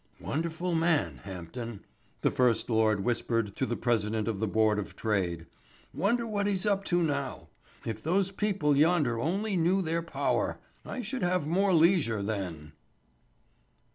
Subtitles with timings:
[0.19, 1.85] "Wonderful man, Hampden,"
[2.21, 5.45] the First Lord whispered to the President of the Board of Trade;
[5.93, 7.49] "wonder what he's up to now.
[7.85, 10.57] If those people yonder only knew their power!
[10.83, 12.71] I should have more leisure then."